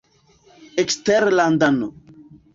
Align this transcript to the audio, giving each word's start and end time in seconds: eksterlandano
eksterlandano 0.83 1.89